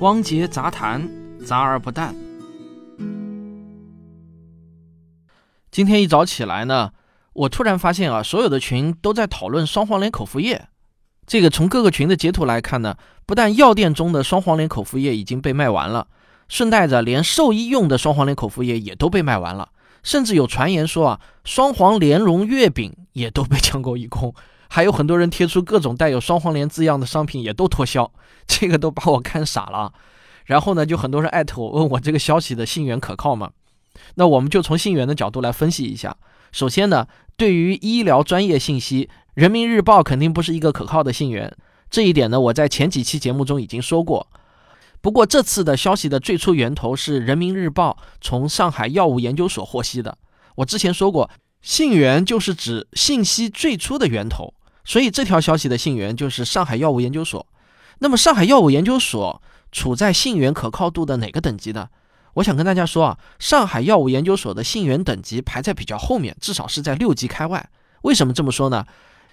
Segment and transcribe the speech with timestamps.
[0.00, 1.06] 汪杰杂谈，
[1.44, 2.14] 杂而不淡。
[5.70, 6.92] 今天一早起来呢，
[7.34, 10.68] 我突然发现啊，所有的群都在讨论双黄连口服液。
[11.26, 16.06] 这个从各个群的截图来看呢，不但药店中的双黄连口服液已经被卖完了，
[16.48, 19.68] 顺带着连兽医用的双黄连口服液也都被卖完了，
[20.02, 24.34] 甚至有传言说啊，双黄莲蓉月饼也都被抢购一空。
[24.72, 28.10] 还有很多人贴出各种带有双黄连字样的商品，也都脱销，
[28.46, 29.92] 这个都把我看傻了。
[30.44, 33.50] 然后呢，就很多人艾特我，问我这个消息的信源可靠吗？
[34.14, 36.16] 那我们就从信源的角度来分析一下。
[36.52, 41.52] 首先呢，对于医疗专业信息，人民日报肯定不是一个可靠的信源，
[41.90, 44.28] 这一点呢，我在前几期节目中已经说过。
[45.00, 50.16] 不过这次的消息的最初源头是人民日报从上海药物研究所获悉的。
[50.56, 51.28] 我之前说过，
[51.60, 54.54] 信源就是指信息最初的源头。
[54.84, 57.46] 所以这条消息的信源就是上海药物研究所。
[57.98, 61.88] 那么上海药物研究所处在信源可靠度的哪个等级呢？
[62.34, 67.68] 我想跟大家说啊，上海药物研究所的信源等级排在比较后面，至少是在六级开外。
[68.02, 68.86] 为什么这么说呢？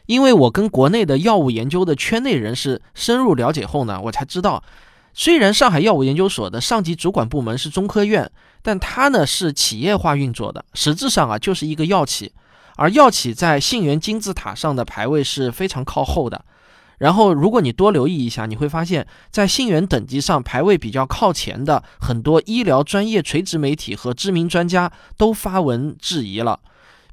[0.08, 4.64] 因为我跟国内的药物研究的圈内人士深入了解后呢，我才知道，
[5.14, 8.30] 虽然上海药物研究所的上级主管部门是中科院，
[8.62, 12.34] 但它呢是企业化运作的，实质上啊就是一个药企。
[12.78, 16.46] 而药企在信源金字塔上的排位是非常靠后的，
[17.00, 26.60] 然后如果你多留意一下，你会发现在信源等级上排位比较靠前的很多医疗专业垂直媒体和知名专家都发文质疑了，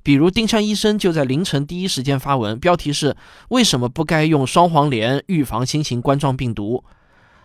[0.02, 3.16] 比如丁香医生就在凌晨第一时间发文，标题是
[3.48, 6.84] 为什么不该用双黄连预防新型冠状病毒，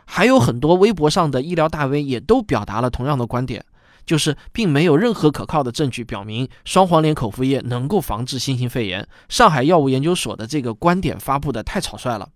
[0.05, 3.63] 还有很多微博上的医疗大 V 也都表达了同样的观点。
[4.09, 9.07] 就是并没有任何可靠的证据表明双黄连口服液能够防治新型肺炎。
[9.27, 12.29] 上海药物研究所的这个观点发布的太草率了。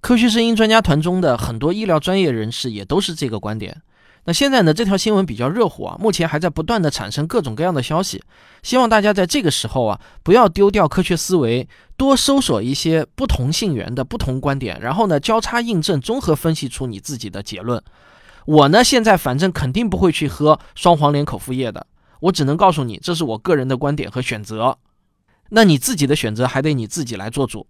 [0.00, 3.82] 科学声音专家团中的很多医疗专业人士也都是这个观点。
[4.24, 8.20] 那现在呢，这条新闻比较热火啊，目前还在不断的产生各种各样的消息。
[8.64, 17.80] 希望大家在这个时候啊，不要丢掉科学思维，多搜索一些不同信源的不同观点，然后呢，交叉印证，综合分析出你自己的结论。
[18.46, 21.86] 我呢，现在反正肯定不会去喝双黄连口服液的。
[22.20, 24.78] 我只能告诉你，这是我个人的观点和选择。
[25.50, 27.66] 那你自己的选择还得你自己来做主。